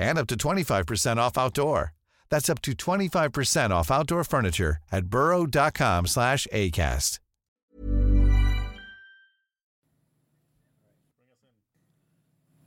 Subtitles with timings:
[0.00, 1.92] and up to 25% off outdoor.
[2.30, 7.18] That's up to 25% off outdoor furniture at burrow.com slash ACAST.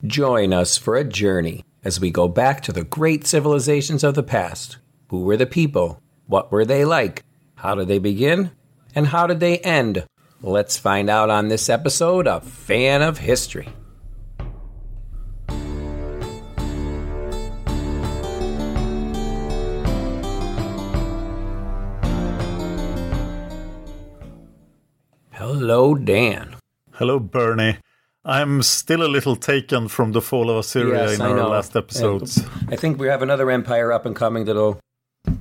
[0.06, 4.23] Join us for a journey as we go back to the great civilizations of the
[4.23, 4.78] past.
[5.08, 6.02] Who were the people?
[6.28, 7.23] What were they like?
[7.56, 8.52] How did they begin?
[8.94, 10.06] And how did they end?
[10.42, 13.70] Let's find out on this episode of Fan of History.
[25.34, 26.56] Hello, Dan.
[26.94, 27.78] Hello, Bernie.
[28.23, 31.50] I'm still a little taken from the fall of Assyria Yes, in I our know.
[31.50, 32.44] last episodes.
[32.70, 34.80] I think we have another empire up and coming that'll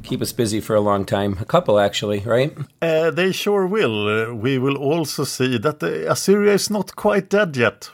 [0.03, 1.37] keep us busy for a long time.
[1.41, 2.57] A couple, actually, right?
[2.81, 4.09] Uh, they sure will.
[4.09, 7.91] Uh, we will also see that uh, Assyria is not quite dead yet.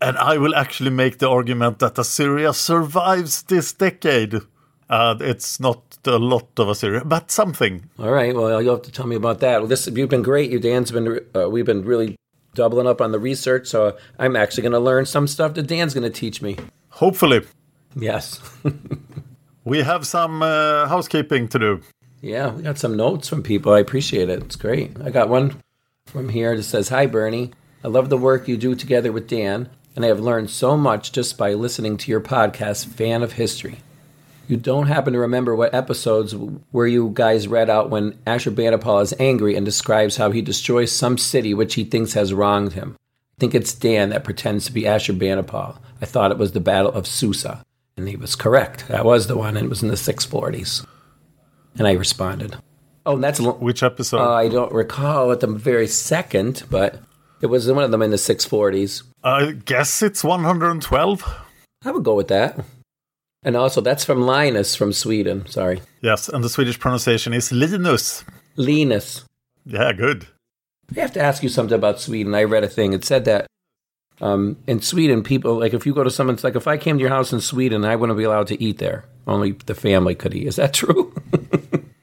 [0.00, 4.34] And I will actually make the argument that Assyria survives this decade.
[4.90, 7.88] Uh, it's not a lot of Assyria, but something.
[7.98, 8.34] All right.
[8.34, 9.60] Well, you'll have to tell me about that.
[9.60, 10.50] Well, this you've been great.
[10.50, 11.20] You, Dan's been.
[11.34, 12.16] Uh, we've been really
[12.54, 13.66] doubling up on the research.
[13.68, 16.56] So I'm actually going to learn some stuff that Dan's going to teach me.
[16.90, 17.42] Hopefully.
[17.94, 18.40] Yes.
[19.64, 21.80] We have some uh, housekeeping to do.
[22.20, 23.72] yeah, we got some notes from people.
[23.72, 24.40] I appreciate it.
[24.44, 24.92] It's great.
[25.04, 25.60] I got one
[26.06, 27.50] from here that says, "Hi, Bernie.
[27.82, 31.10] I love the work you do together with Dan, and I have learned so much
[31.10, 33.78] just by listening to your podcast, Fan of History."
[34.48, 36.34] You don't happen to remember what episodes
[36.70, 41.18] where you guys read out when Ashurbanipal is angry and describes how he destroys some
[41.18, 42.96] city which he thinks has wronged him.
[42.98, 45.78] I think it's Dan that pretends to be Ashurbanipal.
[46.00, 47.64] I thought it was the Battle of Susa,
[47.96, 48.86] and he was correct.
[48.88, 50.86] That was the one, and it was in the 640s.
[51.76, 52.56] And I responded.
[53.04, 54.18] Oh, that's Which episode?
[54.20, 57.00] uh, I don't recall at the very second, but
[57.40, 59.02] it was one of them in the 640s.
[59.24, 61.34] I guess it's 112.
[61.84, 62.64] I would go with that.
[63.46, 65.46] And also, that's from Linus from Sweden.
[65.46, 65.80] Sorry.
[66.00, 68.24] Yes, and the Swedish pronunciation is Linus.
[68.56, 69.24] Linus.
[69.64, 70.26] Yeah, good.
[70.96, 72.34] I have to ask you something about Sweden.
[72.34, 72.92] I read a thing.
[72.92, 73.46] It said that
[74.20, 77.00] um, in Sweden, people, like if you go to someone's, like if I came to
[77.00, 79.04] your house in Sweden, I wouldn't be allowed to eat there.
[79.28, 80.48] Only the family could eat.
[80.48, 81.14] Is that true?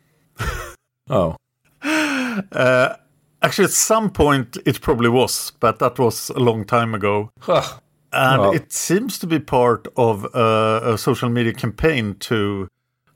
[1.10, 1.36] oh.
[1.84, 2.96] Uh,
[3.42, 7.32] actually, at some point it probably was, but that was a long time ago.
[7.42, 7.80] Huh.
[8.14, 12.68] And Well- it seems to be part of uh, a social media campaign to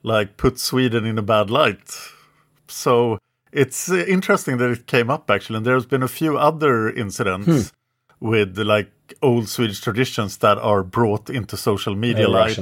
[0.04, 1.92] like put Sweden in a bad light.
[2.68, 3.20] So
[3.52, 7.72] it's uh, interesting that it came up actually, and there's been a few other incidents
[8.20, 8.92] with like
[9.22, 12.58] old Swedish traditions that are brought into social media light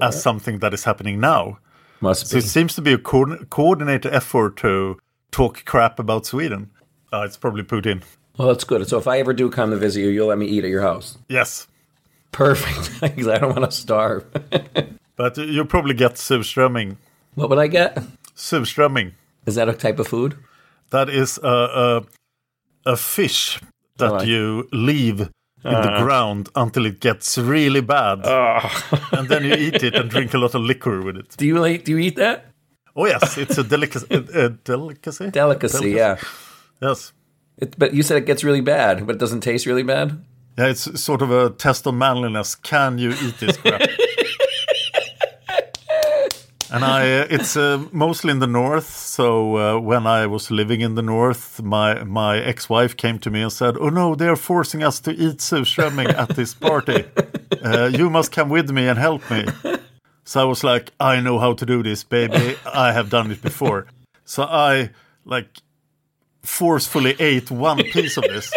[0.00, 1.58] as something that is happening now.
[2.00, 2.38] Must So be.
[2.38, 4.98] it seems to be a co- coordinated effort to
[5.30, 6.70] talk crap about Sweden.
[7.12, 8.02] Uh, it's probably Putin.
[8.36, 8.86] Well, that's good.
[8.88, 10.82] So if I ever do come to visit you, you'll let me eat at your
[10.82, 11.18] house.
[11.28, 11.68] Yes.
[12.34, 13.00] Perfect.
[13.00, 14.24] Because I don't want to starve.
[15.16, 16.96] But you'll probably get surströmming.
[17.36, 17.96] what would I get?
[18.34, 19.12] Surströmming.
[19.46, 20.34] Is that a type of food?
[20.90, 22.04] That is a, a,
[22.84, 23.60] a fish
[23.98, 24.26] that Alright.
[24.26, 25.30] you leave in
[25.62, 26.02] the uh.
[26.02, 28.26] ground until it gets really bad.
[29.12, 31.36] and then you eat it and drink a lot of liquor with it.
[31.36, 32.46] Do you like, do you eat that?
[32.96, 33.38] Oh, yes.
[33.38, 34.06] It's a, delicacy.
[34.10, 35.30] a, a delicacy?
[35.30, 36.16] Delicacy, yeah.
[36.82, 37.12] Yes.
[37.58, 40.24] It, but you said it gets really bad, but it doesn't taste really bad.
[40.56, 42.54] Yeah, it's sort of a test of manliness.
[42.54, 43.80] Can you eat this crap?
[46.70, 48.88] and I it's uh, mostly in the north.
[48.88, 53.30] So uh, when I was living in the north, my my ex wife came to
[53.30, 57.04] me and said, "Oh no, they are forcing us to eat surströmming at this party.
[57.64, 59.46] Uh, you must come with me and help me."
[60.24, 62.56] So I was like, "I know how to do this, baby.
[62.64, 63.86] I have done it before."
[64.24, 64.90] So I
[65.24, 65.48] like
[66.42, 68.52] forcefully ate one piece of this,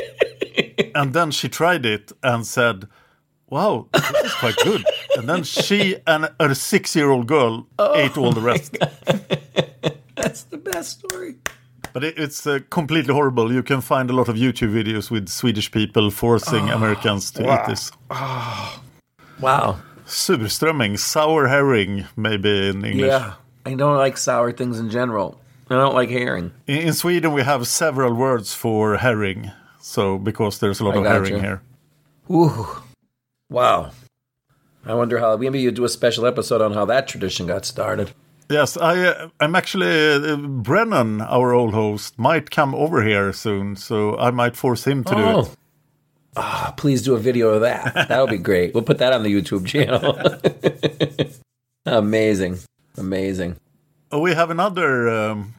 [0.95, 2.87] and then she tried it and said
[3.49, 4.85] wow, this is quite good.
[5.15, 8.77] And then she and a six year old girl oh ate all the rest.
[10.15, 11.35] That's the best story.
[11.93, 13.51] But it, it's uh, completely horrible.
[13.51, 17.43] You can find a lot of YouTube videos with Swedish people forcing oh, Americans to
[17.43, 17.61] wow.
[17.63, 17.91] eat this.
[18.09, 18.83] Oh,
[19.39, 19.79] wow.
[20.05, 23.07] Surströmming, sour herring, maybe in English.
[23.07, 23.33] Yeah,
[23.65, 25.39] I don't like sour things in general.
[25.69, 26.51] I don't like herring.
[26.65, 29.51] In, in Sweden, we have several words for herring.
[29.87, 31.39] So, because there's a lot I of herring you.
[31.39, 31.61] here.
[32.29, 32.67] Ooh.
[33.49, 33.91] Wow.
[34.85, 38.11] I wonder how maybe you do a special episode on how that tradition got started.
[38.49, 43.77] Yes, I uh, I'm actually uh, Brennan, our old host, might come over here soon,
[43.77, 45.15] so I might force him to oh.
[45.15, 45.57] do it.
[46.35, 48.09] Oh, please do a video of that.
[48.09, 48.73] That would be great.
[48.73, 50.19] We'll put that on the YouTube channel.
[51.85, 52.59] Amazing,
[52.97, 53.55] amazing.
[54.11, 55.53] Oh, we have another um,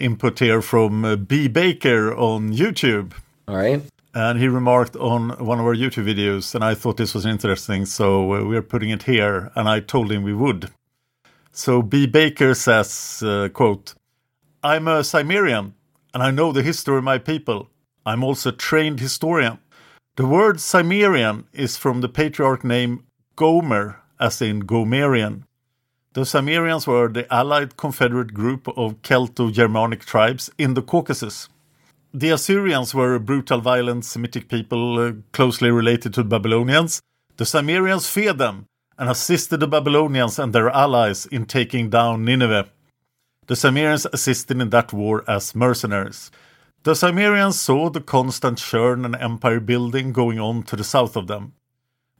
[0.00, 3.12] input here from uh, B Baker on YouTube.
[3.46, 3.82] All right
[4.14, 7.86] and he remarked on one of our YouTube videos, and I thought this was interesting,
[7.86, 10.70] so uh, we're putting it here, and I told him we would.
[11.52, 12.06] So B.
[12.06, 13.94] Baker says, uh, quote,
[14.62, 15.74] I'm a Cimmerian,
[16.14, 17.68] and I know the history of my people.
[18.04, 19.58] I'm also a trained historian.
[20.16, 23.04] The word Cimmerian is from the patriarch name
[23.36, 25.44] Gomer, as in Gomerian.
[26.14, 31.48] The Cimmerians were the allied confederate group of Celto-Germanic tribes in the Caucasus.
[32.14, 37.02] The Assyrians were a brutal, violent Semitic people uh, closely related to the Babylonians.
[37.36, 38.64] The Cimmerians feared them
[38.98, 42.70] and assisted the Babylonians and their allies in taking down Nineveh.
[43.46, 46.30] The Cimmerians assisted in that war as mercenaries.
[46.84, 51.26] The Cimmerians saw the constant churn and empire building going on to the south of
[51.26, 51.52] them.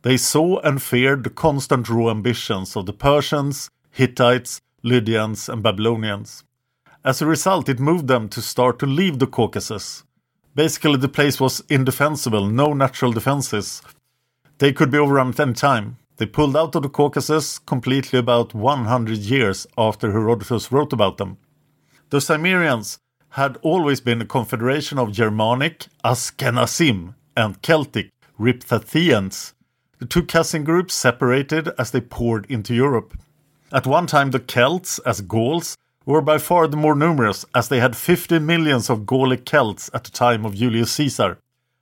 [0.03, 6.45] They saw and feared the constant raw ambitions of the Persians, Hittites, Lydians, and Babylonians.
[7.05, 10.05] As a result, it moved them to start to leave the Caucasus.
[10.55, 13.83] Basically, the place was indefensible, no natural defenses.
[14.59, 15.97] They could be overrun at any time.
[16.17, 21.39] They pulled out of the Caucasus completely about 100 years after Herodotus wrote about them.
[22.11, 22.99] The Cimmerians
[23.31, 29.55] had always been a confederation of Germanic, Ashkenazim, and Celtic, Riptathians.
[29.99, 33.19] The two cousin groups separated as they poured into Europe.
[33.71, 35.77] At one time, the Celts, as Gauls,
[36.07, 40.05] were by far the more numerous, as they had 50 millions of Gallic Celts at
[40.05, 41.39] the time of Julius Caesar.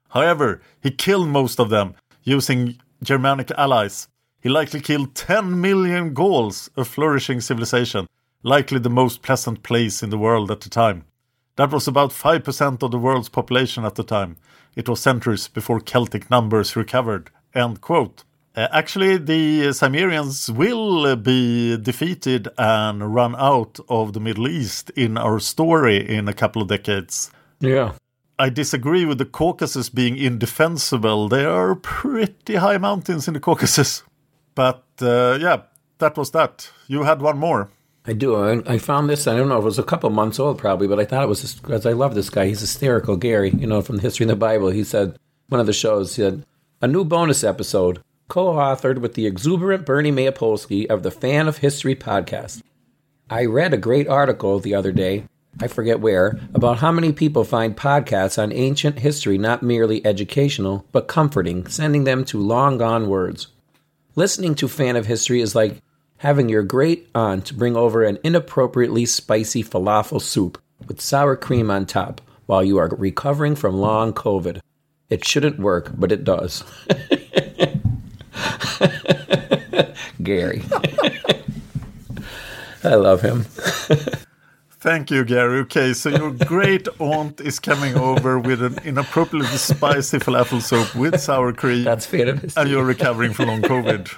[0.08, 1.94] However, he killed most of them
[2.24, 4.08] using Germanic allies.
[4.40, 8.08] He likely killed 10 million Gauls, a flourishing civilization,
[8.42, 11.04] likely the most pleasant place in the world at the time.
[11.54, 14.36] That was about 5% of the world's population at the time.
[14.74, 17.30] It was centuries before Celtic numbers recovered.
[17.54, 18.24] End quote.
[18.56, 25.18] Uh, actually, the Cimmerians will be defeated and run out of the Middle East in
[25.18, 27.30] our story in a couple of decades.
[27.60, 27.92] Yeah.
[28.38, 31.28] I disagree with the Caucasus being indefensible.
[31.28, 34.02] There are pretty high mountains in the Caucasus.
[34.54, 35.62] But uh, yeah,
[35.98, 36.70] that was that.
[36.88, 37.68] You had one more.
[38.06, 38.36] I do.
[38.36, 39.26] I, I, found this.
[39.26, 39.58] I don't know.
[39.58, 42.14] It was a couple months old, probably, but I thought it was because I love
[42.14, 42.46] this guy.
[42.46, 43.50] He's hysterical, Gary.
[43.50, 44.70] You know, from the history of the Bible.
[44.70, 46.16] He said one of the shows.
[46.16, 46.46] He said
[46.80, 51.58] a new bonus episode co authored with the exuberant Bernie Mayapolsky of the Fan of
[51.58, 52.62] History podcast.
[53.30, 55.24] I read a great article the other day,
[55.58, 60.84] I forget where, about how many people find podcasts on ancient history not merely educational,
[60.92, 63.48] but comforting, sending them to long gone words.
[64.16, 65.80] Listening to Fan of History is like
[66.18, 71.86] having your great aunt bring over an inappropriately spicy falafel soup with sour cream on
[71.86, 74.60] top while you are recovering from long COVID.
[75.08, 76.64] It shouldn't work, but it does.
[80.22, 80.62] Gary.
[82.84, 83.44] I love him.
[84.78, 85.60] Thank you, Gary.
[85.60, 91.20] Okay, so your great aunt is coming over with an inappropriately spicy falafel soup with
[91.20, 91.82] sour cream.
[91.82, 92.38] That's fair.
[92.56, 94.14] And you're recovering from long COVID.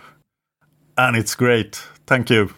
[0.98, 1.76] and it's great.
[2.06, 2.52] Thank you.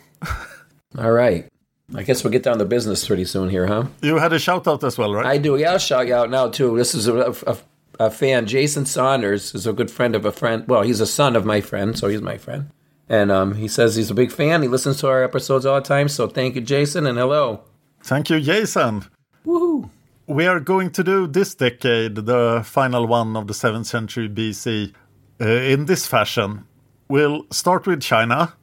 [0.98, 1.46] All right.
[1.94, 3.86] I guess we'll get down to business pretty soon here, huh?
[4.00, 5.26] You had a shout out as well, right?
[5.26, 5.56] I do.
[5.56, 6.76] Yeah, I'll shout you out now, too.
[6.76, 7.56] This is a, a,
[8.00, 10.66] a fan, Jason Saunders, is a good friend of a friend.
[10.66, 12.70] Well, he's a son of my friend, so he's my friend.
[13.10, 14.62] And um, he says he's a big fan.
[14.62, 16.08] He listens to our episodes all the time.
[16.08, 17.60] So thank you, Jason, and hello.
[18.02, 19.04] Thank you, Jason.
[19.44, 19.90] Woohoo!
[20.26, 24.94] We are going to do this decade, the final one of the 7th century BC,
[25.38, 26.64] uh, in this fashion.
[27.08, 28.54] We'll start with China,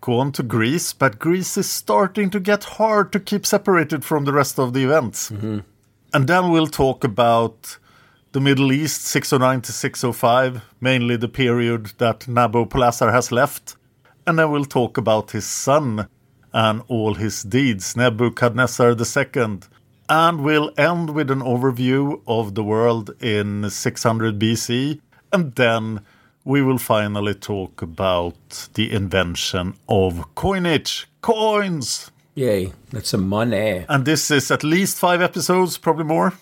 [0.00, 4.26] go on to Greece, but Greece is starting to get hard to keep separated from
[4.26, 5.30] the rest of the events.
[6.12, 7.78] And then we'll talk about
[8.36, 13.76] the Middle East 609 to 605, mainly the period that Nabopolassar has left.
[14.26, 16.06] And then we'll talk about his son
[16.52, 19.60] and all his deeds, Nebuchadnezzar II.
[20.10, 25.00] And we'll end with an overview of the world in 600 BC.
[25.32, 26.02] And then
[26.44, 32.10] we will finally talk about the invention of coinage, coins.
[32.34, 33.86] Yay, that's some money.
[33.88, 36.34] And this is at least five episodes, probably more.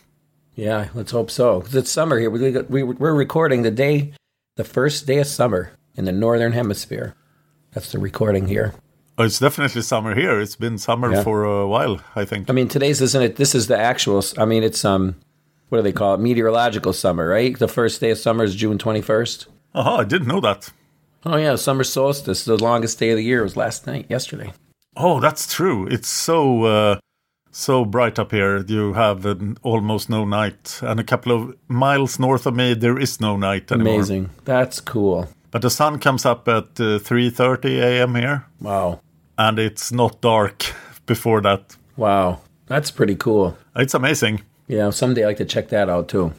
[0.54, 1.60] Yeah, let's hope so.
[1.60, 2.30] 'Cause it's summer here.
[2.30, 4.12] We, we, we're recording the day,
[4.56, 7.14] the first day of summer in the northern hemisphere.
[7.72, 8.74] That's the recording here.
[9.18, 10.40] Oh, It's definitely summer here.
[10.40, 11.22] It's been summer Yeah.
[11.22, 12.48] for a while, I think.
[12.50, 13.36] I mean, today's isn't it?
[13.36, 14.22] This is the actual.
[14.38, 15.16] I mean, it's um,
[15.68, 16.20] what do they call it?
[16.20, 17.56] Meteorological summer, right?
[17.58, 19.46] The first day of summer is June twenty first.
[19.74, 20.70] Aha, I didn't know that.
[21.26, 22.44] Oh yeah, summer solstice.
[22.44, 24.52] The longest day of the year was last night, yesterday.
[24.96, 25.86] Oh, that's true.
[25.88, 26.98] It's so uh,
[27.54, 28.64] so bright up here.
[28.66, 32.98] You have an almost no night, and a couple of miles north of me, there
[32.98, 33.94] is no night anymore.
[33.94, 34.30] Amazing.
[34.44, 35.28] That's cool.
[35.50, 38.14] But the sun comes up at uh, three thirty a.m.
[38.16, 39.00] here, Wow.
[39.38, 40.64] and it's not dark
[41.06, 41.76] before that.
[41.96, 42.40] Wow.
[42.66, 43.56] That's pretty cool.
[43.76, 44.42] It's amazing.
[44.66, 46.32] Yeah, someday I'd like to check that out too.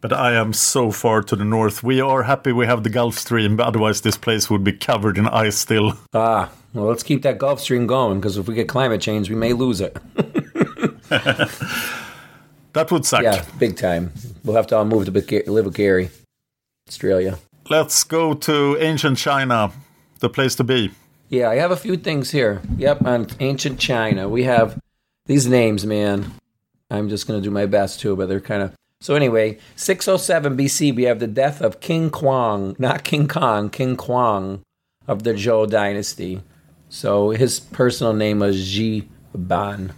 [0.00, 1.82] But I am so far to the north.
[1.82, 5.18] We are happy we have the Gulf Stream, but otherwise this place would be covered
[5.18, 5.94] in ice still.
[6.14, 9.36] Ah, well, let's keep that Gulf Stream going because if we get climate change, we
[9.36, 9.96] may lose it.
[12.74, 13.22] That would suck.
[13.22, 14.12] yeah, big time.
[14.44, 16.10] We'll have to all move to Big- live with Gary,
[16.88, 17.38] Australia.
[17.70, 19.72] Let's go to ancient China,
[20.20, 20.90] the place to be.
[21.28, 22.60] Yeah, I have a few things here.
[22.76, 24.28] Yep, on ancient China.
[24.28, 24.78] We have
[25.26, 26.32] these names, man.
[26.90, 28.74] I'm just going to do my best too, but they're kind of.
[29.00, 33.96] So, anyway, 607 BC, we have the death of King Kwang, not King Kong, King
[33.96, 34.62] Kwang
[35.06, 36.42] of the Zhou dynasty.
[36.88, 39.92] So, his personal name was Ji Ban.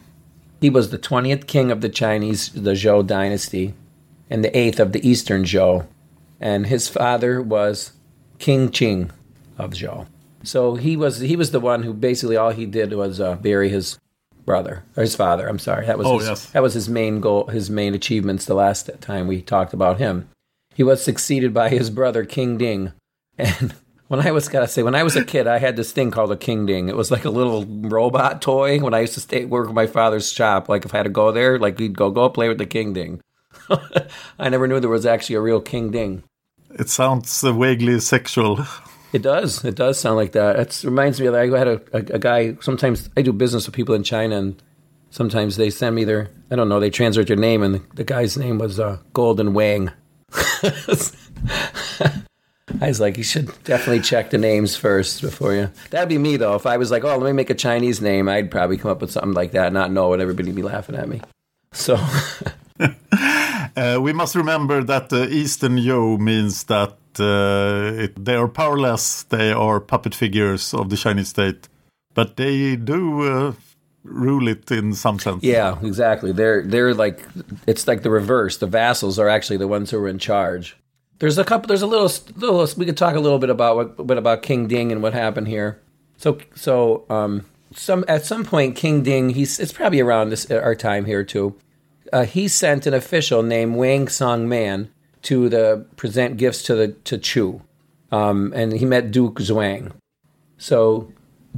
[0.61, 3.75] He was the 20th king of the Chinese, the Zhou dynasty,
[4.29, 5.87] and the 8th of the Eastern Zhou.
[6.40, 7.93] And his father was
[8.38, 9.11] King Qing
[9.59, 10.07] of Zhou.
[10.43, 13.69] So he was he was the one who basically all he did was uh, bury
[13.69, 13.99] his
[14.47, 15.47] brother or his father.
[15.49, 16.47] I'm sorry, that was Oh, his, yes.
[16.52, 18.47] that was his main goal, his main achievements.
[18.47, 20.29] The last time we talked about him,
[20.75, 22.93] he was succeeded by his brother King Ding.
[23.38, 23.75] And
[24.11, 26.33] when I was gotta say, when I was a kid, I had this thing called
[26.33, 26.88] a King Ding.
[26.88, 28.81] It was like a little robot toy.
[28.81, 31.11] When I used to stay work at my father's shop, like if I had to
[31.11, 33.23] go there, like we'd go go play with the King Ding.
[34.40, 36.25] I never knew there was actually a real King Ding.
[36.73, 38.67] It sounds uh, vaguely sexual.
[39.12, 39.64] It does.
[39.64, 40.59] It does sound like that.
[40.59, 42.57] It reminds me of I had a, a, a guy.
[42.61, 44.61] Sometimes I do business with people in China, and
[45.11, 46.81] sometimes they send me their I don't know.
[46.81, 49.93] They translate their name, and the, the guy's name was uh, Golden Wang.
[52.80, 55.70] I was like, you should definitely check the names first before you.
[55.90, 56.54] That'd be me though.
[56.54, 59.00] If I was like, oh, let me make a Chinese name, I'd probably come up
[59.00, 60.20] with something like that, not know it.
[60.20, 61.20] Everybody'd be laughing at me.
[61.72, 61.99] So
[63.76, 69.22] Uh, we must remember that uh, Eastern Zhou means that uh, it, they are powerless,
[69.25, 71.68] they are puppet figures of the Chinese state,
[72.14, 73.52] but they do uh,
[74.02, 75.42] rule it in some sense.
[75.44, 76.32] Yeah, exactly.
[76.32, 77.25] They're they're like
[77.66, 78.56] it's like the reverse.
[78.56, 80.76] The vassals are actually the ones who are in charge.
[81.21, 81.69] There's a couple.
[81.69, 82.11] There's a little.
[82.37, 85.12] little we could talk a little bit about what, what about King Ding and what
[85.12, 85.81] happened here.
[86.17, 90.75] So so um some at some point King Ding he's it's probably around this our
[90.75, 91.55] time here too.
[92.12, 94.91] Uh, he sent an official named Wang Song Man
[95.23, 97.62] to the present gifts to the to Chu,
[98.11, 99.93] um, and he met Duke Zhuang.
[100.59, 101.12] So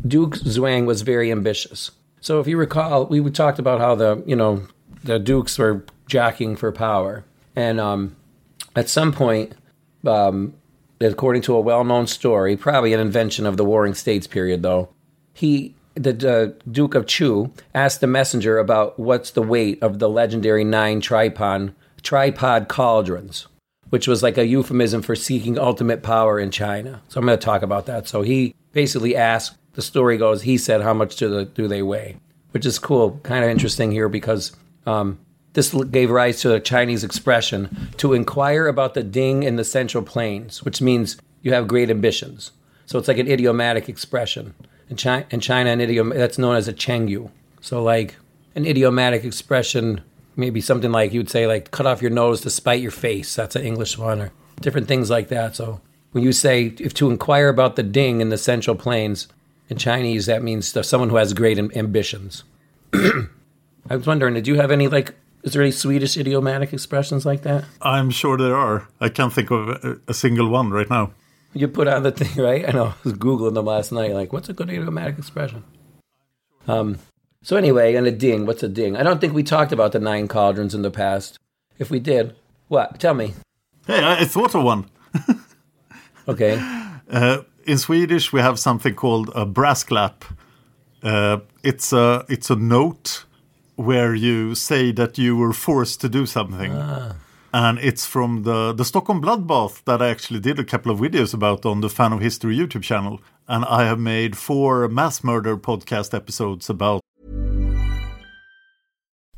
[0.07, 1.93] Duke Zhuang was very ambitious.
[2.21, 4.67] So if you recall, we talked about how the you know
[5.05, 7.25] the dukes were jockeying for power,
[7.57, 8.17] and um,
[8.75, 9.55] at some point,
[10.07, 10.55] um,
[11.01, 14.89] according to a well-known story, probably an invention of the Warring States period, though,
[15.35, 20.65] he the Duke of Chu asked the messenger about what's the weight of the legendary
[20.65, 23.47] nine tripod tripod cauldrons,
[23.91, 27.03] which was like a euphemism for seeking ultimate power in China.
[27.09, 28.09] So I'm going to talk about that.
[28.09, 29.57] So he basically asked.
[29.75, 32.17] The story goes, he said, "How much do the do they weigh?"
[32.51, 35.19] Which is cool, kind of interesting here because um,
[35.55, 40.03] this gave rise to a Chinese expression to inquire about the ding in the Central
[40.03, 42.53] Plains, which means you have great ambitions.
[42.87, 44.55] So it's like an idiomatic expression.
[44.89, 47.31] In China, in China an idiom that's known as a chengyu.
[47.61, 48.17] So like
[48.55, 50.03] an idiomatic expression,
[50.37, 53.35] maybe something like you'd say like cut off your nose to spite your face.
[53.35, 55.57] That's an English one, or different things like that.
[55.57, 55.81] So
[56.13, 59.29] when you say if to inquire about the ding in the Central Plains
[59.69, 62.45] in Chinese, that means someone who has great am- ambitions.
[62.95, 65.15] I was wondering, did you have any like?
[65.43, 67.65] Is there any Swedish idiomatic expressions like that?
[67.81, 68.89] I'm sure there are.
[69.01, 71.13] I can't think of a, a single one right now.
[71.53, 72.69] You put on the thing, right?
[72.69, 72.87] I know.
[72.87, 74.13] I was googling them last night.
[74.13, 75.65] Like, what's a good idiomatic expression?
[76.69, 76.99] Um.
[77.45, 78.47] So anyway, and a ding.
[78.47, 78.97] What's a ding?
[78.97, 81.39] I don't think we talked about the nine cauldrons in the past.
[81.77, 82.37] If we did,
[82.69, 83.01] what?
[83.01, 83.35] Tell me.
[83.85, 84.87] Hey, I thought of one.
[86.29, 86.57] Okay.
[87.11, 90.23] Uh, in Swedish, we have something called a brasklapp.
[91.03, 93.25] Uh, it's a it's a note
[93.85, 97.15] where you say that you were forced to do something, ah.
[97.53, 101.35] and it's from the the Stockholm bloodbath that I actually did a couple of videos
[101.35, 105.57] about on the Fan of History YouTube channel, and I have made four mass murder
[105.57, 107.03] podcast episodes about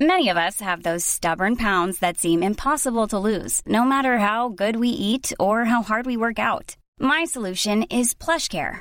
[0.00, 4.48] Many of us have those stubborn pounds that seem impossible to lose, no matter how
[4.48, 6.76] good we eat or how hard we work out.
[6.98, 8.80] My solution is PlushCare.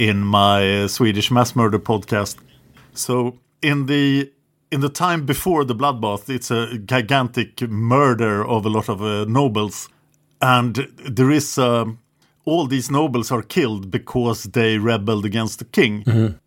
[0.00, 2.36] in my uh, Swedish mass murder podcast.
[2.94, 4.32] So in the
[4.72, 9.26] in the time before the bloodbath, it's a gigantic murder of a lot of uh,
[9.26, 9.88] nobles,
[10.40, 10.74] and
[11.16, 11.98] there is um,
[12.46, 16.02] all these nobles are killed because they rebelled against the king,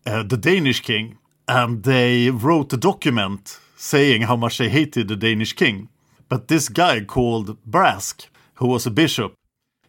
[0.06, 5.16] uh, the Danish king, and they wrote a document saying how much they hated the
[5.16, 5.88] Danish king.
[6.28, 9.34] But this guy called Brask, who was a bishop,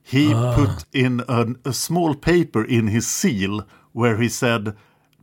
[0.06, 4.76] he put in an, a small paper in his seal where he said,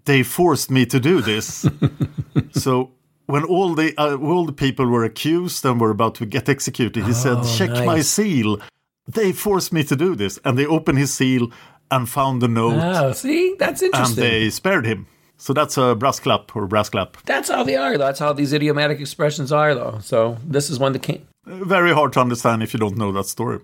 [0.04, 1.66] "They forced me to do this."
[2.52, 2.90] so
[3.26, 7.04] when all the uh, all the people were accused and were about to get executed,
[7.04, 8.58] he said, "Check my seal.
[9.06, 11.52] They forced me to do this." And they opened his seal
[11.92, 14.24] and found the note, Oh, see, that's interesting.
[14.24, 15.06] and they spared him.
[15.36, 17.16] So that's a brasklapp or brasklapp.
[17.26, 17.98] That's how they are.
[17.98, 19.98] That's how these idiomatic expressions are, though.
[20.00, 21.26] So this is one that came.
[21.44, 23.58] Very hard to understand if you don't know that story.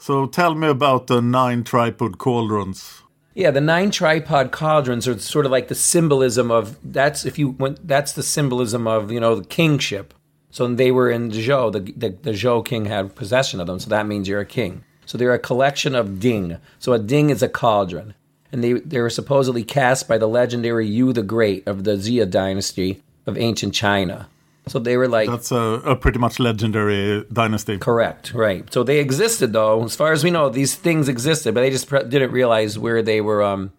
[0.00, 3.02] So tell me about the nine tripod cauldrons.
[3.34, 7.50] Yeah, the nine tripod cauldrons are sort of like the symbolism of that's if you
[7.50, 10.14] went that's the symbolism of you know the kingship.
[10.50, 13.90] So they were in Zhou, the, the the Zhou king had possession of them, so
[13.90, 14.84] that means you're a king.
[15.04, 16.56] So they're a collection of ding.
[16.78, 18.14] So a ding is a cauldron,
[18.50, 22.28] and they they were supposedly cast by the legendary Yu the Great of the Xia
[22.28, 24.30] dynasty of ancient China.
[24.66, 27.78] So they were like That's a, a pretty much legendary dynasty.
[27.78, 28.72] Correct, right.
[28.72, 29.84] So they existed, though.
[29.84, 33.02] As far as we know, these things existed, but they just pre- didn't realize where
[33.02, 33.42] they were.
[33.42, 33.72] Um,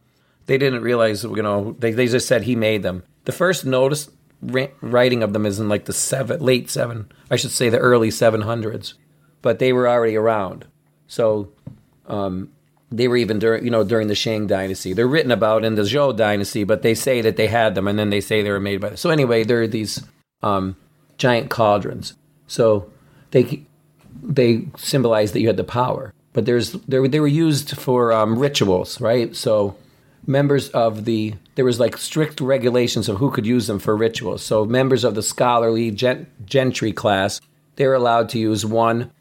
[0.48, 3.04] they didn't realize, you know, they, they just said he made them.
[3.26, 4.10] The first notice
[4.42, 7.78] ra- writing of them is in like the seven, late seven, I should say the
[7.78, 8.94] early 700s,
[9.42, 10.66] but they were already around.
[11.08, 11.52] So
[12.08, 12.50] um,
[12.92, 14.94] they were even during, you know, during the Shang dynasty.
[14.94, 17.98] They're written about in the Zhou dynasty, but they say that they had them, and
[17.98, 18.96] then they say they were made by.
[18.96, 20.04] So anyway, there are these
[20.44, 20.76] um,
[21.18, 22.16] giant cauldrons.
[22.48, 22.92] So
[23.32, 23.64] they
[24.22, 26.14] they symbolize that you had the power.
[26.34, 29.36] But there's they were, they were used for um, rituals, right?
[29.36, 29.76] So
[30.26, 34.44] members of the there was like strict regulations of who could use them for rituals.
[34.44, 37.42] So members of the scholarly gent, gentry class
[37.76, 39.12] they were allowed to use one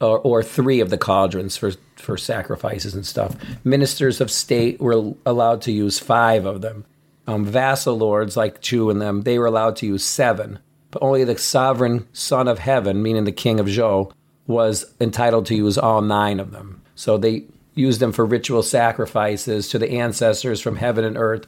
[0.00, 3.36] or, or three of the cauldrons for for sacrifices and stuff.
[3.64, 6.84] Ministers of state were allowed to use five of them.
[7.26, 10.58] Um, vassal lords like Chu and them they were allowed to use seven
[10.90, 14.12] but only the sovereign son of heaven, meaning the king of Zhou,
[14.46, 16.82] was entitled to use all nine of them.
[16.94, 21.46] So they used them for ritual sacrifices to the ancestors from heaven and earth.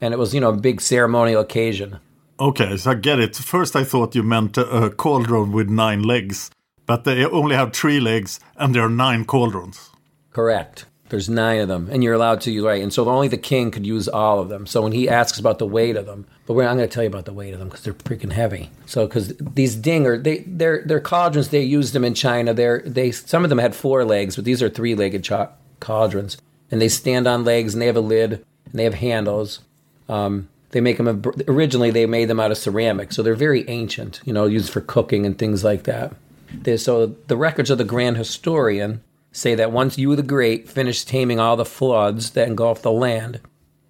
[0.00, 1.98] And it was, you know, a big ceremonial occasion.
[2.38, 3.36] Okay, so I get it.
[3.36, 6.50] First, I thought you meant a, a cauldron with nine legs,
[6.86, 9.90] but they only have three legs and there are nine cauldrons.
[10.30, 10.86] Correct.
[11.10, 12.82] There's nine of them, and you're allowed to use right.
[12.82, 14.66] And so only the king could use all of them.
[14.66, 17.02] So when he asks about the weight of them, but we're, I'm going to tell
[17.02, 18.70] you about the weight of them because they're freaking heavy.
[18.86, 21.50] So because these dinger, they they're they're cauldrons.
[21.50, 22.54] They used them in China.
[22.54, 26.38] They're they some of them had four legs, but these are three legged cha- cauldrons,
[26.70, 29.60] and they stand on legs and they have a lid and they have handles.
[30.08, 34.20] Um, they make them originally they made them out of ceramic, so they're very ancient.
[34.24, 36.14] You know, used for cooking and things like that.
[36.62, 39.02] They, so the records of the Grand Historian
[39.34, 43.40] say that once Yu the Great finished taming all the floods that engulfed the land,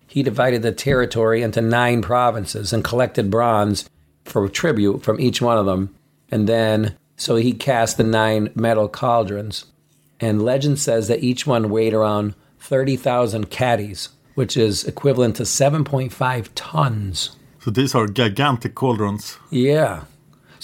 [0.08, 3.88] he divided the territory into nine provinces and collected bronze
[4.24, 5.94] for tribute from each one of them.
[6.30, 9.66] And then, so he cast the nine metal cauldrons.
[10.18, 16.48] And legend says that each one weighed around 30,000 catties, which is equivalent to 7.5
[16.54, 17.36] tons.
[17.60, 19.38] So these are gigantic cauldrons.
[19.50, 20.04] Yeah.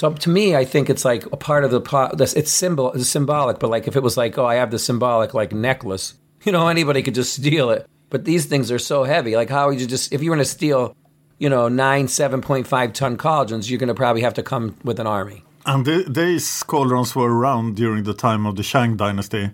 [0.01, 1.83] So to me, I think it's like a part of the
[2.15, 2.33] this.
[2.33, 3.59] It's symbol, it's symbolic.
[3.59, 6.69] But like if it was like, oh, I have the symbolic like necklace, you know,
[6.69, 7.87] anybody could just steal it.
[8.09, 9.37] But these things are so heavy.
[9.37, 10.97] Like how would you just if you were to steal,
[11.39, 14.75] you know, nine seven point five ton cauldrons, you're going to probably have to come
[14.85, 15.45] with an army.
[15.67, 19.51] And the, these cauldrons were around during the time of the Shang dynasty.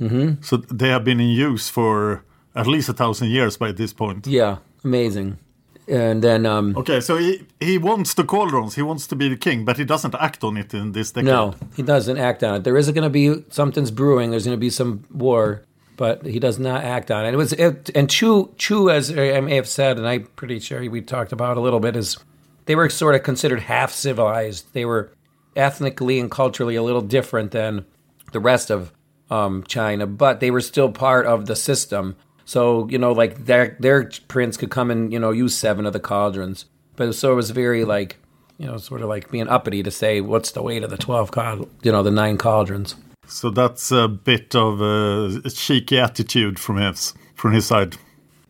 [0.00, 0.42] Mm-hmm.
[0.42, 2.22] So they have been in use for
[2.54, 4.28] at least a thousand years by this point.
[4.28, 5.38] Yeah, amazing.
[5.88, 8.74] And then, um, okay, so he he wants the cauldrons.
[8.74, 11.26] He wants to be the king, but he doesn't act on it in this decade.
[11.26, 12.64] No, he doesn't act on it.
[12.64, 14.30] There is going to be something's brewing.
[14.30, 15.64] There's going to be some war,
[15.96, 17.32] but he does not act on it.
[17.32, 20.78] It was it, and Chu Chu, as I may have said, and I'm pretty sure
[20.90, 22.18] we talked about a little bit, is
[22.66, 24.74] they were sort of considered half civilized.
[24.74, 25.10] They were
[25.56, 27.86] ethnically and culturally a little different than
[28.32, 28.92] the rest of
[29.30, 32.16] um, China, but they were still part of the system.
[32.48, 35.92] So you know, like their their prince could come and you know use seven of
[35.92, 36.64] the cauldrons,
[36.96, 38.16] but so it was very like
[38.56, 41.30] you know sort of like being uppity to say what's the weight of the twelve
[41.30, 42.96] cauldrons, you know, the nine cauldrons.
[43.26, 47.98] So that's a bit of a cheeky attitude from his from his side.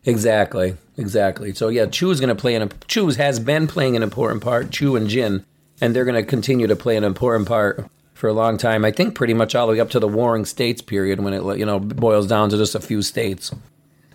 [0.05, 1.53] Exactly, exactly.
[1.53, 4.71] So yeah, Chu's going to play an Chu has been playing an important part.
[4.71, 5.43] Chu and Jin,
[5.81, 8.85] and they're going to continue to play an important part for a long time.
[8.85, 11.43] I think pretty much all the way up to the Warring States period when it
[11.57, 13.51] you know boils down to just a few states.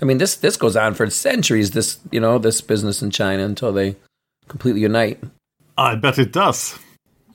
[0.00, 1.70] I mean, this this goes on for centuries.
[1.70, 3.96] This you know this business in China until they
[4.48, 5.22] completely unite.
[5.76, 6.78] I bet it does.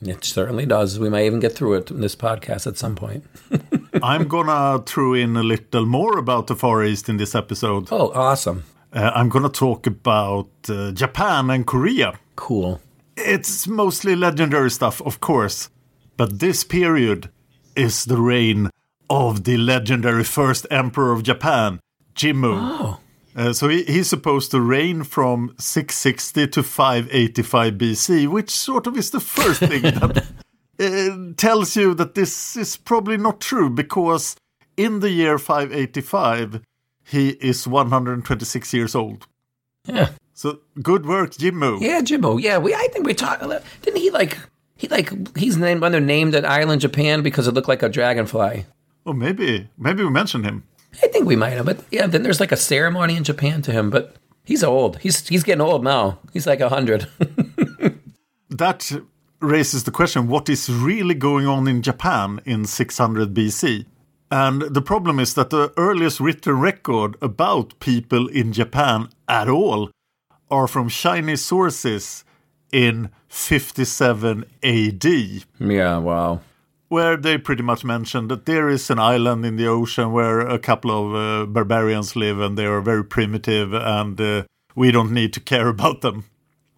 [0.02, 0.98] It certainly does.
[0.98, 3.26] We might even get through it in this podcast at some point.
[4.04, 7.90] I'm gonna throw in a little more about the Far East in this episode.
[7.92, 8.64] Oh, awesome!
[8.94, 12.20] Uh, I'm gonna talk about uh, Japan and Korea.
[12.36, 12.80] Cool.
[13.18, 15.70] It's mostly legendary stuff, of course,
[16.16, 17.30] but this period
[17.76, 18.70] is the reign
[19.10, 21.80] of the legendary first emperor of Japan,
[22.20, 22.54] Jimmu.
[22.54, 23.00] Oh.
[23.36, 28.98] Uh, so he, he's supposed to reign from 660 to 585 BC, which sort of
[28.98, 30.26] is the first thing that
[30.80, 34.36] uh, tells you that this is probably not true because
[34.76, 36.62] in the year 585
[37.06, 39.28] he is 126 years old.
[39.86, 40.10] Yeah.
[40.34, 41.80] So good work, Jimmu.
[41.82, 42.42] Yeah, Jimmu.
[42.42, 42.74] Yeah, we.
[42.74, 43.42] I think we talked.
[43.42, 43.66] A little.
[43.82, 44.38] Didn't he like?
[44.76, 47.90] He like he's named when they're named an island Japan because it looked like a
[47.90, 48.66] dragonfly.
[49.06, 50.64] Oh, maybe maybe we mentioned him.
[51.04, 53.72] I think we might have, but yeah, then there's like a ceremony in Japan to
[53.72, 54.98] him, but he's old.
[55.00, 56.20] He's he's getting old now.
[56.34, 57.08] He's like a hundred.
[58.50, 58.92] that
[59.40, 63.86] raises the question: What is really going on in Japan in 600 BC?
[64.32, 69.90] And the problem is that the earliest written record about people in Japan at all
[70.52, 72.24] are from Chinese sources
[72.72, 75.06] in 57 AD.
[75.60, 76.42] Yeah, wow
[76.90, 80.60] where they pretty much mentioned that there is an island in the ocean where a
[80.60, 84.44] couple of uh, barbarians live and they are very primitive and uh,
[84.76, 86.26] we don't need to care about them.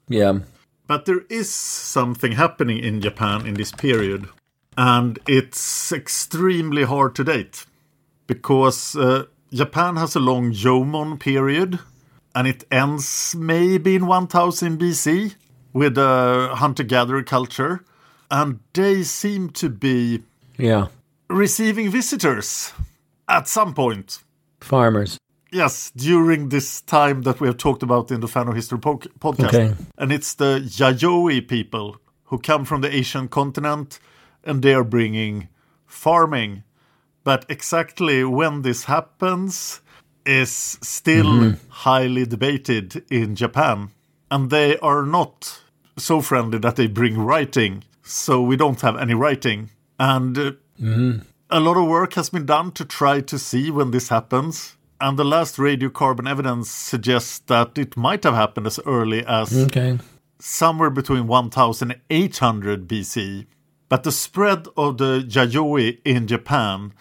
[0.08, 0.39] Yeah.
[0.88, 4.28] But there is something happening in Japan in this period,
[4.78, 7.65] and it's extremely hard to date
[8.28, 11.80] because uh, Japan has a long Jomon period
[12.36, 15.36] and it ends maybe in 1000 BC
[15.74, 17.84] with a hunter gatherer culture
[18.32, 20.24] and they seem to be
[20.58, 20.88] yeah
[21.30, 22.74] receiving visitors
[23.28, 24.24] at some point.
[24.60, 25.17] Farmers.
[25.52, 29.00] Yes, during this time that we have talked about in the Fan of History po-
[29.20, 29.48] podcast.
[29.48, 29.74] Okay.
[29.98, 34.00] And it's the Yayoi people who come from the Asian continent
[34.46, 35.50] and they are bringing
[35.86, 36.63] farming.
[37.24, 39.82] But exactly when this happens
[40.26, 41.70] is still mm-hmm.
[41.70, 43.89] highly debated in Japan.
[44.30, 45.60] And they are not
[45.98, 49.69] so friendly that they bring writing so we don't have any writing.
[50.00, 51.24] And uh, mm.
[51.50, 54.78] a lot of work has been done to try to see when this happens.
[55.00, 59.97] And the last radiocarbon evidence suggests that it might have happened as early as okay.
[60.39, 63.47] somewhere between 1800 BC.
[63.89, 66.93] But the spread of the Yayoi in Japan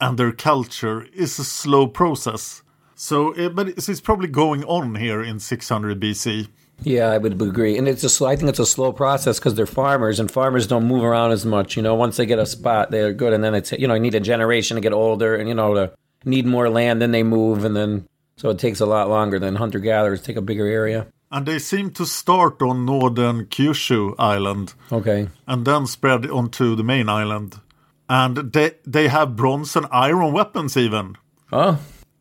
[0.00, 2.62] and their culture is a slow process.
[2.94, 6.48] So, uh, but it's, it's probably going on here in 600 BC.
[6.82, 9.54] Yeah, I would agree, and it's a slow, I think it's a slow process because
[9.54, 11.76] they're farmers, and farmers don't move around as much.
[11.76, 14.00] You know, once they get a spot, they're good, and then it's you know, you
[14.00, 15.92] need a generation to get older, and you know, to
[16.24, 19.56] need more land, then they move, and then so it takes a lot longer than
[19.56, 21.06] hunter gatherers take a bigger area.
[21.30, 26.84] And they seem to start on northern Kyushu Island Okay, and then spread onto the
[26.84, 27.60] main island.
[28.08, 31.16] And they they have bronze and iron weapons even.
[31.52, 31.78] oh,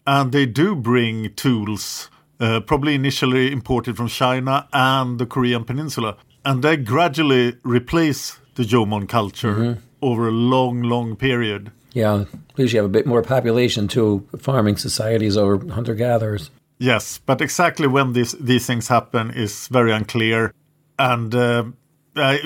[0.08, 6.18] And they do bring tools, uh, probably initially imported from China and the Korean Peninsula.
[6.44, 11.72] And they gradually replace the Jomon culture over a long, long period.
[11.94, 12.26] yeah.
[12.50, 14.26] At least you have a bit more population too.
[14.40, 16.52] Farming societies over hunter gatherers.
[16.78, 20.54] Yes, but exactly when this, these things happen is very unclear.
[20.98, 21.64] And uh,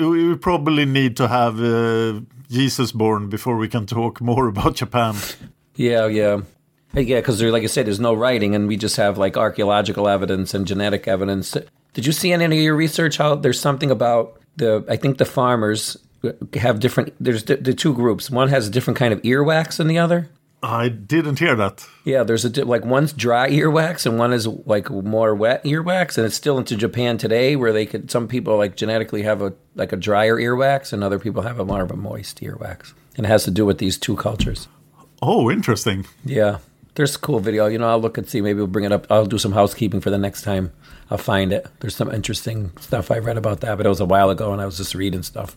[0.00, 4.74] we we probably need to have uh, Jesus born before we can talk more about
[4.74, 5.14] Japan.
[5.76, 6.40] Yeah, yeah.
[6.92, 10.54] Yeah, because like I said, there's no writing, and we just have like archaeological evidence
[10.54, 11.56] and genetic evidence.
[11.92, 14.84] Did you see in any of your research how there's something about the?
[14.88, 15.96] I think the farmers
[16.54, 17.14] have different.
[17.20, 18.30] There's the, the two groups.
[18.30, 20.30] One has a different kind of earwax than the other.
[20.62, 21.86] I didn't hear that.
[22.04, 26.26] Yeah, there's a like one's dry earwax and one is like more wet earwax, and
[26.26, 29.92] it's still into Japan today, where they could some people like genetically have a like
[29.92, 33.28] a drier earwax, and other people have a more of a moist earwax, and it
[33.30, 34.68] has to do with these two cultures.
[35.22, 36.06] Oh, interesting.
[36.24, 36.58] Yeah,
[36.94, 37.66] there's a cool video.
[37.66, 38.40] You know, I'll look and see.
[38.40, 39.06] Maybe we'll bring it up.
[39.10, 40.72] I'll do some housekeeping for the next time.
[41.10, 41.66] I'll find it.
[41.80, 44.62] There's some interesting stuff I read about that, but it was a while ago, and
[44.62, 45.56] I was just reading stuff.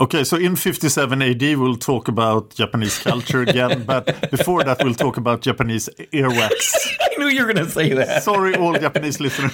[0.00, 4.94] Okay, so in 57 AD, we'll talk about Japanese culture again, but before that, we'll
[4.94, 6.96] talk about Japanese earwax.
[7.00, 8.22] I knew you were going to say that.
[8.22, 9.52] Sorry, all Japanese listeners.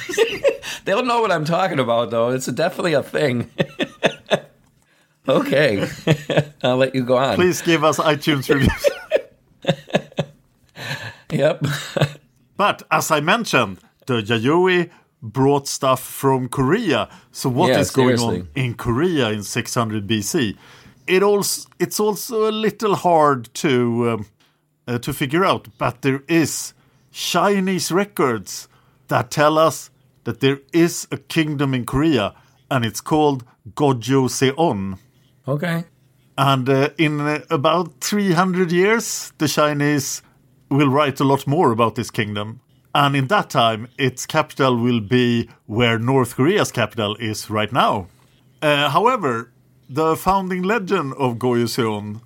[0.84, 2.28] They'll know what I'm talking about, though.
[2.28, 3.50] It's definitely a thing.
[5.26, 5.88] okay,
[6.62, 7.36] I'll let you go on.
[7.36, 8.88] Please give us iTunes reviews.
[11.38, 11.66] Yep.
[12.56, 14.88] But as I mentioned, the Yayoi
[15.20, 17.08] brought stuff from Korea.
[17.32, 18.40] So what is Yeah, going seriously.
[18.40, 20.56] on in Korea in 600 BC?
[21.06, 24.26] It also it's also a little hard to um,
[24.86, 26.74] uh, to figure out, but there is
[27.10, 28.68] Chinese records
[29.08, 29.90] that tell us
[30.24, 32.34] that there is a kingdom in Korea,
[32.70, 33.44] and it's called
[33.74, 34.98] Gojoseon.
[35.46, 35.84] Okay.
[36.36, 40.22] And uh, in uh, about 300 years, the Chinese
[40.74, 42.60] will write a lot more about this kingdom.
[42.94, 48.06] And in that time, its capital will be where North Korea's capital is right now.
[48.62, 49.50] Uh, however,
[49.88, 52.20] the founding legend of Gojoseon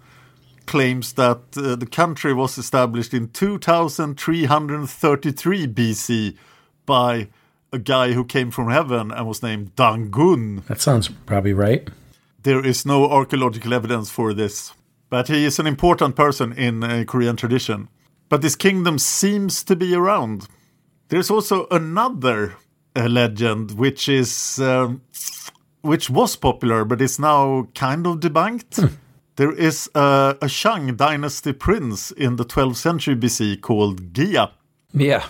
[0.67, 6.37] claims that uh, the country was established in 2333 BC
[6.85, 7.29] by
[7.73, 10.65] a guy who came from heaven and was named Dangun.
[10.67, 11.89] That sounds probably right.
[12.43, 14.73] There is no archaeological evidence for this,
[15.11, 17.89] but he is an important person in uh, Korean tradition.
[18.29, 20.47] But this kingdom seems to be around.
[21.09, 22.57] There's also another
[22.95, 25.01] uh, legend which is um,
[25.83, 28.93] which was popular but is now kind of debunked.
[29.37, 34.51] There is a, a Shang dynasty prince in the 12th century BC called Gija,
[34.93, 35.29] Yeah.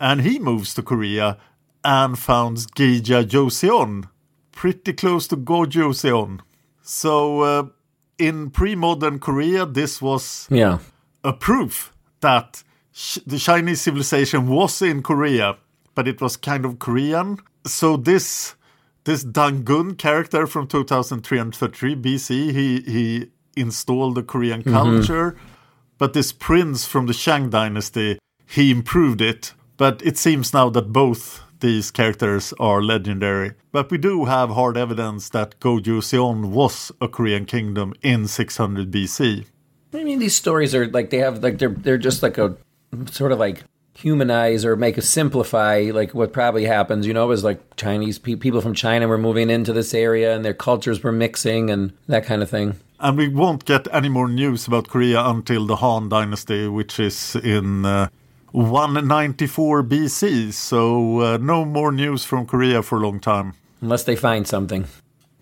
[0.00, 1.36] and he moves to Korea
[1.84, 4.08] and founds Gija Joseon,
[4.50, 6.40] pretty close to Gojoseon.
[6.82, 7.64] So, uh,
[8.18, 10.78] in pre modern Korea, this was Yeah.
[11.22, 11.92] a proof
[12.24, 15.56] that sh- the Chinese civilization was in Korea,
[15.94, 17.38] but it was kind of Korean.
[17.66, 18.56] So, this.
[19.04, 24.72] This Dangun character from 2333 BC, he, he installed the Korean mm-hmm.
[24.72, 25.36] culture,
[25.98, 29.52] but this prince from the Shang dynasty, he improved it.
[29.76, 33.52] But it seems now that both these characters are legendary.
[33.72, 39.46] But we do have hard evidence that Gojoseon was a Korean kingdom in 600 BC.
[39.94, 42.56] I mean, these stories are like they have like they're they're just like a
[43.10, 43.64] sort of like
[43.96, 47.06] humanize or make a simplify like what probably happens.
[47.06, 50.44] You know, is like Chinese pe- people from China were moving into this area and
[50.44, 52.74] their cultures were mixing and that kind of thing.
[52.98, 57.36] And we won't get any more news about Korea until the Han dynasty, which is
[57.36, 58.08] in uh,
[58.52, 60.52] 194 BC.
[60.52, 63.54] So uh, no more news from Korea for a long time.
[63.80, 64.86] Unless they find something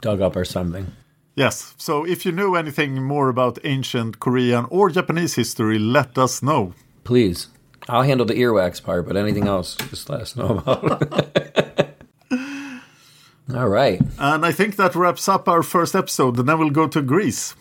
[0.00, 0.92] dug up or something.
[1.34, 6.42] Yes, so if you know anything more about ancient Korean or Japanese history, let us
[6.42, 6.74] know.
[7.04, 7.48] Please.
[7.88, 11.88] I'll handle the earwax part, but anything else, just let us know about.
[13.54, 14.00] All right.
[14.18, 17.54] And I think that wraps up our first episode, and then we'll go to Greece.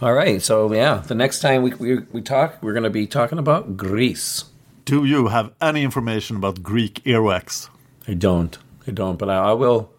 [0.00, 0.40] All right.
[0.40, 3.76] So, yeah, the next time we, we, we talk, we're going to be talking about
[3.76, 4.44] Greece.
[4.84, 7.68] Do you have any information about Greek earwax?
[8.06, 8.56] I don't.
[8.86, 9.90] I don't, but I, I will.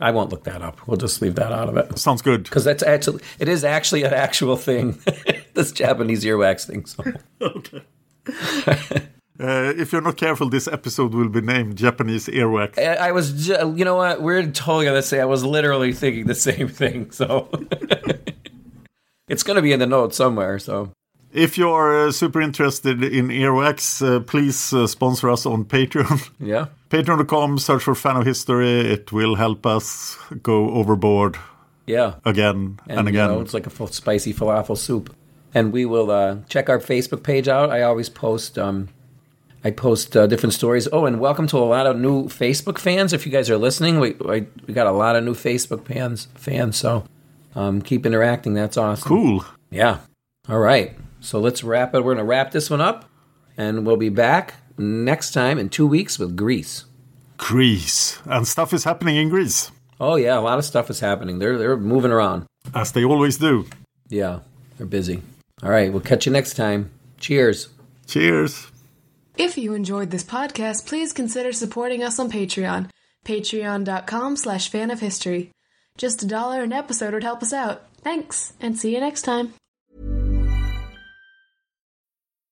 [0.00, 0.86] I won't look that up.
[0.86, 1.98] We'll just leave that out of it.
[1.98, 2.44] Sounds good.
[2.44, 4.98] Because that's actually, it is actually an actual thing.
[5.54, 6.86] this Japanese earwax thing.
[6.86, 7.04] So
[7.40, 7.82] okay.
[9.38, 12.78] Uh, if you're not careful, this episode will be named Japanese earwax.
[12.78, 14.20] I, I was, ju- you know what?
[14.20, 17.10] We're totally gonna say I was literally thinking the same thing.
[17.10, 17.48] So
[19.28, 20.58] it's gonna be in the notes somewhere.
[20.58, 20.92] So
[21.32, 26.28] If you're uh, super interested in earwax, uh, please uh, sponsor us on Patreon.
[26.40, 28.80] yeah, Patreon.com, search for Fan of History.
[28.80, 31.38] It will help us go overboard
[31.86, 32.14] yeah.
[32.24, 33.28] again and, you again.
[33.28, 35.14] know, it's like a full spicy falafel soup.
[35.54, 37.70] And we will uh, check our Facebook page out.
[37.70, 38.58] I always post.
[38.58, 38.88] Um,
[39.62, 40.88] I post uh, different stories.
[40.92, 43.12] Oh, and welcome to a lot of new Facebook fans.
[43.12, 46.28] If you guys are listening, we we, we got a lot of new Facebook fans.
[46.34, 47.04] Fans, so
[47.54, 48.54] um, keep interacting.
[48.54, 49.08] That's awesome.
[49.08, 49.44] cool.
[49.70, 49.98] Yeah.
[50.48, 50.96] All right.
[51.20, 52.04] So let's wrap it.
[52.04, 53.04] We're gonna wrap this one up,
[53.56, 56.84] and we'll be back next time in two weeks with Greece.
[57.36, 58.18] Greece.
[58.24, 59.70] And stuff is happening in Greece,
[60.02, 61.38] Oh yeah, a lot of stuff is happening.
[61.38, 62.46] They're they're moving around.
[62.74, 63.66] as they always do.
[64.08, 64.40] Yeah,
[64.78, 65.22] they're busy.
[65.62, 65.92] All right.
[65.92, 66.90] We'll catch you next time.
[67.18, 67.68] Cheers.
[68.06, 68.68] Cheers.
[69.36, 72.88] If you enjoyed this podcast, please consider supporting us on Patreon.
[73.26, 75.50] Patreon.com slash fan of history.
[75.98, 77.82] Just a dollar an episode would help us out.
[78.02, 79.52] Thanks, and see you next time.